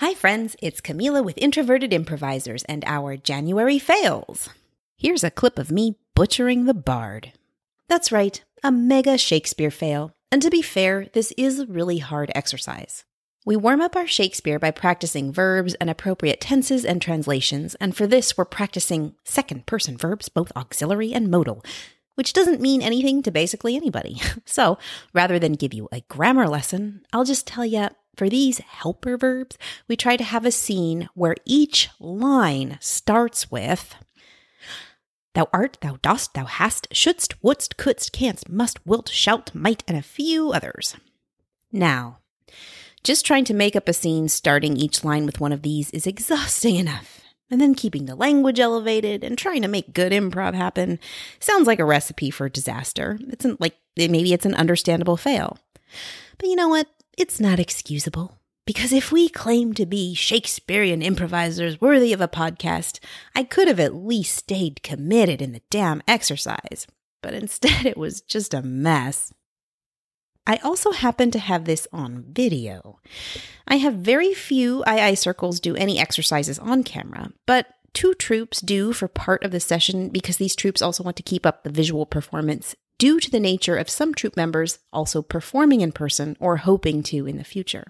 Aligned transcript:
Hi, 0.00 0.14
friends. 0.14 0.56
It's 0.62 0.80
Camila 0.80 1.22
with 1.22 1.36
Introverted 1.36 1.92
Improvisers 1.92 2.64
and 2.64 2.82
our 2.86 3.18
January 3.18 3.78
fails. 3.78 4.48
Here's 4.96 5.22
a 5.22 5.30
clip 5.30 5.58
of 5.58 5.70
me 5.70 5.98
butchering 6.14 6.64
the 6.64 6.72
bard. 6.72 7.34
That's 7.86 8.10
right, 8.10 8.42
a 8.64 8.72
mega 8.72 9.18
Shakespeare 9.18 9.70
fail. 9.70 10.14
And 10.32 10.40
to 10.40 10.48
be 10.48 10.62
fair, 10.62 11.08
this 11.12 11.34
is 11.36 11.58
a 11.58 11.66
really 11.66 11.98
hard 11.98 12.32
exercise. 12.34 13.04
We 13.44 13.56
warm 13.56 13.82
up 13.82 13.94
our 13.94 14.06
Shakespeare 14.06 14.58
by 14.58 14.70
practicing 14.70 15.34
verbs 15.34 15.74
and 15.74 15.90
appropriate 15.90 16.40
tenses 16.40 16.86
and 16.86 17.02
translations, 17.02 17.74
and 17.74 17.94
for 17.94 18.06
this, 18.06 18.38
we're 18.38 18.46
practicing 18.46 19.16
second 19.24 19.66
person 19.66 19.98
verbs, 19.98 20.30
both 20.30 20.50
auxiliary 20.56 21.12
and 21.12 21.30
modal, 21.30 21.62
which 22.14 22.32
doesn't 22.32 22.62
mean 22.62 22.80
anything 22.80 23.22
to 23.24 23.30
basically 23.30 23.76
anybody. 23.76 24.18
So, 24.46 24.78
rather 25.12 25.38
than 25.38 25.52
give 25.52 25.74
you 25.74 25.90
a 25.92 26.00
grammar 26.08 26.48
lesson, 26.48 27.02
I'll 27.12 27.24
just 27.24 27.46
tell 27.46 27.66
you 27.66 27.90
for 28.16 28.28
these 28.28 28.58
helper 28.58 29.16
verbs, 29.16 29.56
we 29.88 29.96
try 29.96 30.16
to 30.16 30.24
have 30.24 30.44
a 30.44 30.50
scene 30.50 31.08
where 31.14 31.36
each 31.44 31.88
line 31.98 32.78
starts 32.80 33.50
with 33.50 33.94
Thou 35.34 35.48
art, 35.52 35.78
thou 35.80 35.96
dost, 36.02 36.34
thou 36.34 36.44
hast, 36.44 36.88
shouldst, 36.90 37.40
wouldst, 37.42 37.76
couldst, 37.76 38.12
canst, 38.12 38.48
must, 38.48 38.84
wilt, 38.84 39.08
shalt, 39.08 39.54
might, 39.54 39.84
and 39.86 39.96
a 39.96 40.02
few 40.02 40.50
others. 40.50 40.96
Now, 41.70 42.18
just 43.04 43.24
trying 43.24 43.44
to 43.44 43.54
make 43.54 43.76
up 43.76 43.88
a 43.88 43.92
scene 43.92 44.28
starting 44.28 44.76
each 44.76 45.04
line 45.04 45.26
with 45.26 45.40
one 45.40 45.52
of 45.52 45.62
these 45.62 45.90
is 45.92 46.06
exhausting 46.06 46.76
enough. 46.76 47.20
And 47.48 47.60
then 47.60 47.74
keeping 47.74 48.06
the 48.06 48.14
language 48.14 48.60
elevated 48.60 49.24
and 49.24 49.36
trying 49.36 49.62
to 49.62 49.68
make 49.68 49.92
good 49.92 50.12
improv 50.12 50.54
happen 50.54 51.00
sounds 51.40 51.66
like 51.66 51.80
a 51.80 51.84
recipe 51.84 52.30
for 52.30 52.48
disaster. 52.48 53.18
It's 53.28 53.44
an, 53.44 53.56
like 53.58 53.76
maybe 53.96 54.32
it's 54.32 54.46
an 54.46 54.54
understandable 54.54 55.16
fail. 55.16 55.58
But 56.38 56.48
you 56.48 56.54
know 56.54 56.68
what? 56.68 56.86
It's 57.16 57.40
not 57.40 57.58
excusable. 57.58 58.40
Because 58.66 58.92
if 58.92 59.10
we 59.10 59.28
claim 59.28 59.74
to 59.74 59.84
be 59.84 60.14
Shakespearean 60.14 61.02
improvisers 61.02 61.80
worthy 61.80 62.12
of 62.12 62.20
a 62.20 62.28
podcast, 62.28 63.00
I 63.34 63.42
could 63.42 63.66
have 63.66 63.80
at 63.80 63.94
least 63.94 64.36
stayed 64.36 64.82
committed 64.82 65.42
in 65.42 65.52
the 65.52 65.62
damn 65.70 66.02
exercise. 66.06 66.86
But 67.22 67.34
instead, 67.34 67.84
it 67.84 67.96
was 67.96 68.20
just 68.20 68.54
a 68.54 68.62
mess. 68.62 69.32
I 70.46 70.56
also 70.58 70.92
happen 70.92 71.30
to 71.32 71.38
have 71.38 71.64
this 71.64 71.86
on 71.92 72.24
video. 72.28 73.00
I 73.66 73.76
have 73.76 73.94
very 73.94 74.34
few 74.34 74.84
II 74.86 75.14
circles 75.16 75.60
do 75.60 75.76
any 75.76 75.98
exercises 75.98 76.58
on 76.58 76.82
camera, 76.82 77.32
but 77.46 77.66
two 77.92 78.14
troupes 78.14 78.60
do 78.60 78.92
for 78.92 79.08
part 79.08 79.44
of 79.44 79.50
the 79.50 79.60
session 79.60 80.08
because 80.08 80.36
these 80.36 80.56
troupes 80.56 80.80
also 80.80 81.04
want 81.04 81.16
to 81.16 81.22
keep 81.22 81.44
up 81.44 81.62
the 81.62 81.70
visual 81.70 82.06
performance 82.06 82.74
due 83.00 83.18
to 83.18 83.30
the 83.30 83.40
nature 83.40 83.76
of 83.76 83.88
some 83.88 84.14
troupe 84.14 84.36
members 84.36 84.78
also 84.92 85.22
performing 85.22 85.80
in 85.80 85.90
person 85.90 86.36
or 86.38 86.58
hoping 86.58 87.02
to 87.02 87.26
in 87.26 87.38
the 87.38 87.44
future. 87.44 87.84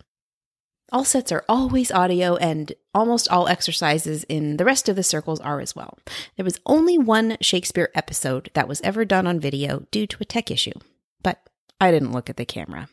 All 0.92 1.04
sets 1.04 1.32
are 1.32 1.44
always 1.48 1.90
audio, 1.90 2.36
and 2.36 2.72
almost 2.94 3.28
all 3.28 3.48
exercises 3.48 4.24
in 4.24 4.56
the 4.56 4.64
rest 4.64 4.88
of 4.88 4.94
the 4.96 5.02
circles 5.02 5.40
are 5.40 5.60
as 5.60 5.74
well. 5.74 5.98
There 6.36 6.44
was 6.44 6.60
only 6.64 6.96
one 6.96 7.36
Shakespeare 7.40 7.90
episode 7.94 8.50
that 8.54 8.68
was 8.68 8.80
ever 8.82 9.04
done 9.04 9.26
on 9.26 9.40
video 9.40 9.86
due 9.90 10.06
to 10.06 10.18
a 10.20 10.24
tech 10.24 10.50
issue, 10.50 10.78
but 11.22 11.40
I 11.80 11.90
didn't 11.90 12.12
look 12.12 12.30
at 12.30 12.36
the 12.36 12.44
camera. 12.44 12.88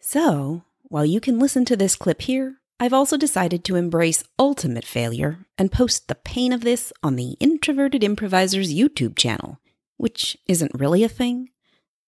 So, 0.00 0.64
while 0.84 1.06
you 1.06 1.20
can 1.20 1.38
listen 1.38 1.64
to 1.66 1.76
this 1.76 1.96
clip 1.96 2.22
here, 2.22 2.56
I've 2.80 2.94
also 2.94 3.16
decided 3.18 3.64
to 3.64 3.76
embrace 3.76 4.24
ultimate 4.38 4.84
failure 4.84 5.46
and 5.58 5.72
post 5.72 6.08
the 6.08 6.14
pain 6.14 6.52
of 6.52 6.62
this 6.62 6.92
on 7.02 7.16
the 7.16 7.36
Introverted 7.40 8.02
Improvisers 8.04 8.72
YouTube 8.72 9.16
channel, 9.16 9.58
which 9.98 10.38
isn't 10.46 10.72
really 10.74 11.04
a 11.04 11.08
thing 11.08 11.50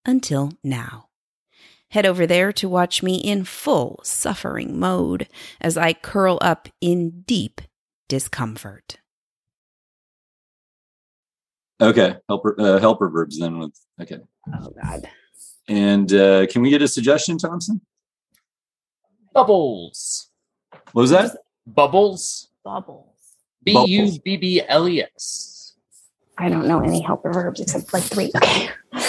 until 0.06 0.52
now. 0.64 1.08
Head 1.90 2.06
over 2.06 2.26
there 2.26 2.52
to 2.52 2.68
watch 2.68 3.02
me 3.02 3.16
in 3.16 3.44
full 3.44 4.00
suffering 4.04 4.78
mode 4.78 5.28
as 5.60 5.76
I 5.76 5.92
curl 5.92 6.38
up 6.40 6.68
in 6.80 7.22
deep 7.22 7.60
discomfort. 8.08 8.98
Okay, 11.80 12.16
helper 12.28 12.54
uh, 12.58 12.78
helper 12.78 13.08
verbs 13.08 13.38
then 13.38 13.58
with 13.58 13.72
okay. 14.00 14.18
Oh 14.54 14.72
God. 14.82 15.08
And 15.68 16.12
uh, 16.12 16.46
can 16.46 16.62
we 16.62 16.70
get 16.70 16.82
a 16.82 16.88
suggestion, 16.88 17.38
Thompson? 17.38 17.80
Bubbles. 19.32 20.28
What 20.92 21.02
was 21.02 21.10
that? 21.10 21.36
Bubbles. 21.66 22.48
Bubbles. 22.64 23.06
B 23.62 23.72
U 23.86 24.18
B 24.24 24.36
B 24.36 24.62
L 24.68 24.88
E 24.88 25.02
S. 25.02 25.49
I 26.40 26.48
don't 26.48 26.66
know 26.66 26.80
any 26.80 27.02
helper 27.02 27.30
verbs 27.30 27.60
except 27.60 27.92
like 27.92 28.02
three. 28.02 28.32
Okay. 28.34 28.70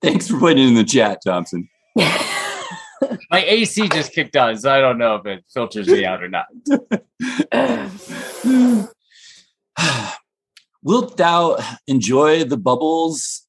Thanks 0.00 0.28
for 0.28 0.38
putting 0.38 0.58
it 0.58 0.68
in 0.68 0.74
the 0.74 0.84
chat, 0.86 1.18
Thompson. 1.26 1.68
My 1.96 3.44
AC 3.44 3.88
just 3.88 4.12
kicked 4.12 4.36
on, 4.36 4.56
so 4.56 4.70
I 4.70 4.80
don't 4.80 4.98
know 4.98 5.16
if 5.16 5.26
it 5.26 5.44
filters 5.52 5.88
me 5.88 6.04
out 6.04 6.22
or 6.22 6.28
not. 6.28 6.46
Wilt 10.84 11.16
thou 11.16 11.58
enjoy 11.88 12.44
the 12.44 12.56
bubbles? 12.56 13.48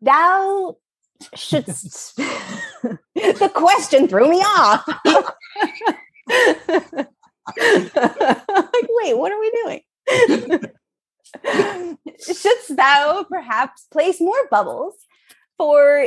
Thou 0.00 0.78
shouldst. 1.34 2.18
The 3.38 3.50
question 3.54 4.08
threw 4.08 4.28
me 4.28 4.38
off. 4.38 4.84
like, 7.56 8.86
wait, 8.88 9.16
what 9.16 9.32
are 9.32 9.40
we 9.40 9.50
doing? 9.64 9.80
Shouldst 12.24 12.76
thou 12.76 13.24
perhaps 13.28 13.86
place 13.90 14.20
more 14.20 14.46
bubbles? 14.50 14.94
For 15.58 16.06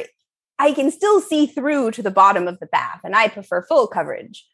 I 0.59 0.73
can 0.73 0.91
still 0.91 1.21
see 1.21 1.47
through 1.47 1.91
to 1.91 2.01
the 2.01 2.11
bottom 2.11 2.47
of 2.47 2.59
the 2.59 2.67
bath, 2.67 3.01
and 3.03 3.13
I 3.15 3.27
prefer 3.27 3.63
full 3.63 3.87
coverage. 3.87 4.45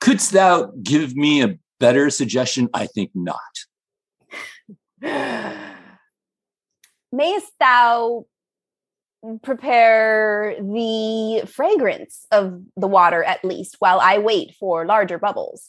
Couldst 0.00 0.32
thou 0.32 0.72
give 0.82 1.14
me 1.16 1.42
a 1.42 1.58
better 1.78 2.10
suggestion? 2.10 2.68
I 2.74 2.86
think 2.86 3.12
not. 3.14 3.38
Mayest 7.12 7.52
thou 7.60 8.26
prepare 9.42 10.56
the 10.58 11.46
fragrance 11.46 12.26
of 12.32 12.60
the 12.76 12.88
water 12.88 13.22
at 13.22 13.44
least 13.44 13.76
while 13.78 14.00
I 14.00 14.18
wait 14.18 14.54
for 14.58 14.84
larger 14.84 15.18
bubbles? 15.18 15.68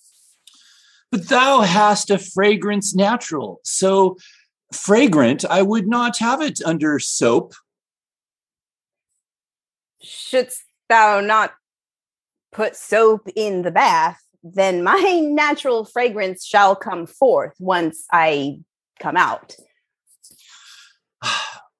But 1.11 1.29
thou 1.29 1.61
hast 1.61 2.09
a 2.09 2.17
fragrance 2.17 2.95
natural. 2.95 3.59
So 3.63 4.17
fragrant, 4.73 5.45
I 5.45 5.61
would 5.61 5.87
not 5.87 6.17
have 6.17 6.41
it 6.41 6.59
under 6.65 6.97
soap. 6.97 7.53
Shouldst 10.01 10.63
thou 10.89 11.21
not 11.21 11.53
put 12.51 12.75
soap 12.75 13.29
in 13.35 13.61
the 13.61 13.71
bath, 13.71 14.19
then 14.43 14.83
my 14.83 14.99
natural 15.23 15.85
fragrance 15.85 16.45
shall 16.45 16.75
come 16.75 17.05
forth 17.05 17.53
once 17.59 18.05
I 18.11 18.59
come 18.99 19.17
out. 19.17 19.55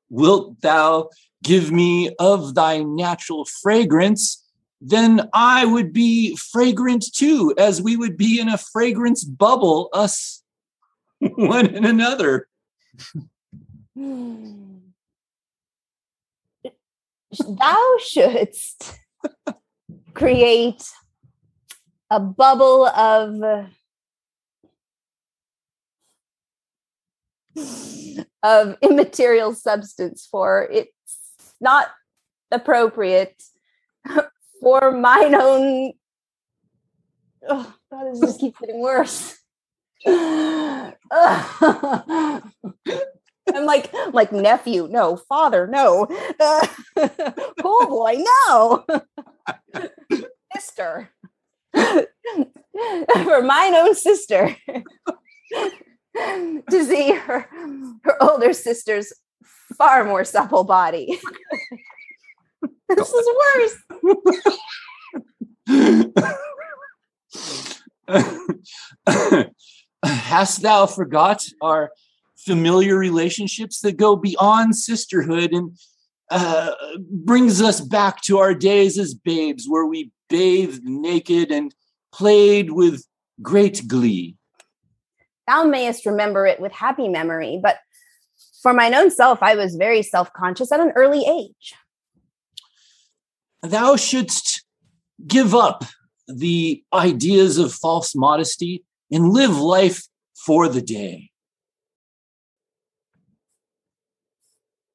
Wilt 0.10 0.62
thou 0.62 1.10
give 1.44 1.72
me 1.72 2.16
of 2.18 2.56
thy 2.56 2.80
natural 2.80 3.46
fragrance? 3.46 4.44
Then 4.82 5.30
I 5.34 5.66
would 5.66 5.94
be 5.94 6.36
fragrant 6.36 7.06
too, 7.14 7.54
as 7.58 7.82
we 7.82 7.96
would 7.96 8.18
be 8.18 8.40
in 8.40 8.50
a 8.50 8.58
fragrance 8.58 9.24
bubble, 9.24 9.90
us 9.94 10.44
one 11.20 11.68
and 11.68 11.86
another. 11.86 12.48
Thou 17.40 17.98
shouldst 18.00 19.00
create 20.14 20.84
a 22.10 22.20
bubble 22.20 22.86
of 22.86 23.70
of 28.44 28.78
immaterial 28.82 29.54
substance 29.54 30.28
for 30.30 30.68
it's 30.72 30.93
not 31.64 31.88
appropriate 32.52 33.42
for 34.62 34.92
mine 34.92 35.34
own 35.34 35.94
oh 37.50 37.76
god 37.92 38.12
this 38.12 38.20
just 38.20 38.40
keeps 38.40 38.60
getting 38.60 38.80
worse 38.80 39.40
I'm 43.54 43.66
like 43.66 43.92
like 44.14 44.32
nephew, 44.32 44.88
no, 44.90 45.16
father, 45.18 45.68
no. 45.68 46.08
oh 46.40 47.86
boy, 47.88 48.24
no. 48.48 48.86
sister. 50.56 51.10
For 51.74 53.42
mine 53.42 53.76
own 53.76 53.96
sister. 53.96 54.56
to 56.16 56.86
see 56.86 57.12
her 57.12 57.48
her 58.04 58.24
older 58.24 58.54
sister's 58.54 59.14
far 59.78 60.04
more 60.04 60.24
supple 60.24 60.64
body. 60.64 61.20
this 62.90 63.14
is 63.14 63.28
worse. 63.56 63.78
Hast 70.04 70.62
thou 70.62 70.86
forgot 70.86 71.46
our 71.62 71.92
familiar 72.38 72.98
relationships 72.98 73.80
that 73.82 73.98
go 73.98 74.16
beyond 74.16 74.76
sisterhood 74.76 75.54
and 75.54 75.78
uh, 76.30 76.72
brings 77.10 77.62
us 77.62 77.80
back 77.80 78.22
to 78.22 78.40
our 78.40 78.54
days 78.54 78.98
as 78.98 79.14
babes 79.14 79.66
where 79.68 79.86
we 79.86 80.12
bathed 80.30 80.84
naked 80.84 81.52
and 81.52 81.74
played 82.12 82.72
with 82.72 83.06
great 83.42 83.88
glee. 83.88 84.36
Thou 85.48 85.66
mayest 85.66 86.06
remember 86.06 86.48
it 86.48 86.60
with 86.60 86.72
happy 86.72 87.10
memory, 87.10 87.60
but 87.62 87.78
for 88.64 88.74
mine 88.74 88.96
own 88.96 89.12
self, 89.12 89.44
I 89.44 89.56
was 89.56 89.76
very 89.76 90.02
self 90.02 90.32
conscious 90.34 90.72
at 90.72 90.80
an 90.80 90.94
early 90.96 91.26
age. 91.28 91.76
Thou 93.62 93.98
shouldst 93.98 94.64
give 95.28 95.54
up 95.54 95.84
the 96.28 96.82
ideas 96.94 97.58
of 97.58 97.74
false 97.74 98.16
modesty 98.16 98.84
and 99.12 99.30
live 99.30 99.60
life 99.60 100.08
for 100.36 100.68
the 100.68 100.82
day. 100.82 101.30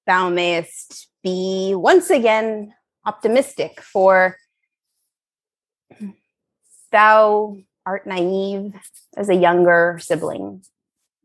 Thou 0.06 0.30
mayest 0.30 1.08
be 1.22 1.74
once 1.74 2.08
again 2.08 2.72
optimistic, 3.04 3.82
for 3.82 4.38
thou 6.90 7.58
art 7.84 8.06
naive 8.06 8.72
as 9.16 9.28
a 9.28 9.34
younger 9.34 9.98
sibling. 10.00 10.62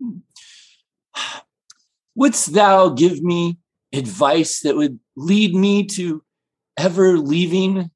Hmm. 0.01 0.17
Wouldst 2.15 2.53
thou 2.53 2.89
give 2.89 3.21
me 3.21 3.57
advice 3.93 4.61
that 4.61 4.75
would 4.75 4.99
lead 5.15 5.55
me 5.55 5.85
to 5.85 6.23
ever 6.77 7.17
leaving 7.17 7.91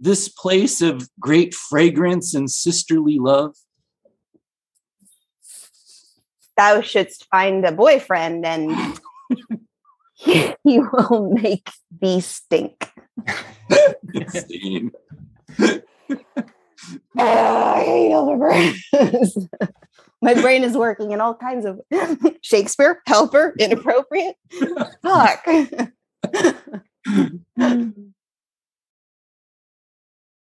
this 0.00 0.28
place 0.28 0.82
of 0.82 1.08
great 1.20 1.54
fragrance 1.54 2.34
and 2.34 2.50
sisterly 2.50 3.18
love? 3.18 3.54
Thou 6.56 6.80
shouldst 6.82 7.26
find 7.30 7.64
a 7.64 7.72
boyfriend 7.72 8.44
and 8.44 8.98
he 10.16 10.54
will 10.64 11.30
make 11.32 11.70
thee 12.00 12.20
stink. 12.20 12.90
Ah, 17.18 17.74
I 17.76 17.84
hate 17.84 18.12
algebra. 18.12 18.72
My 20.22 20.34
brain 20.34 20.62
is 20.62 20.76
working 20.76 21.10
in 21.10 21.20
all 21.20 21.34
kinds 21.34 21.66
of 21.66 21.80
Shakespeare, 22.42 23.02
helper, 23.06 23.54
inappropriate. 23.58 24.36
Fuck. 25.02 25.44